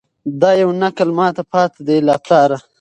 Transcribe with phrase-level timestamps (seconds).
[0.41, 2.57] دا یو نکل ماته پاته دی له پلاره